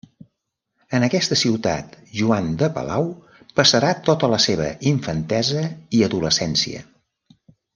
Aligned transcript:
En 0.99 1.03
aquesta 1.07 1.35
ciutat 1.41 1.91
Joan 2.21 2.49
de 2.61 2.69
Palau 2.77 3.05
passarà 3.61 3.93
tota 4.09 4.31
la 4.35 4.41
seva 4.49 4.71
infantesa 4.93 5.63
i 5.99 6.05
adolescència. 6.09 6.83